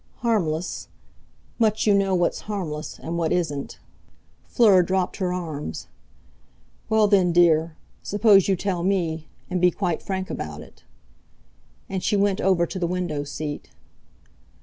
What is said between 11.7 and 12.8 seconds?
And she went over to